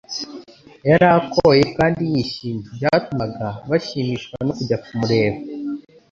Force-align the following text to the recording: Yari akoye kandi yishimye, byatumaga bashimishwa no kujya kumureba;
Yari 0.89 1.05
akoye 1.17 1.63
kandi 1.77 2.01
yishimye, 2.11 2.63
byatumaga 2.77 3.47
bashimishwa 3.69 4.35
no 4.45 4.51
kujya 4.57 4.77
kumureba; 4.83 5.37